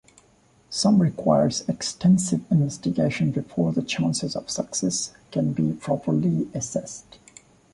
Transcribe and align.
Some 0.71 0.99
require 0.99 1.51
extensive 1.67 2.51
investigation 2.51 3.29
before 3.29 3.71
the 3.71 3.83
chances 3.83 4.35
of 4.35 4.49
success 4.49 5.13
can 5.31 5.53
be 5.53 5.73
properly 5.73 6.49
assessed. 6.55 7.19